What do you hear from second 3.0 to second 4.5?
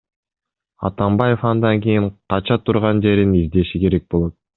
жерин издеши керек болот.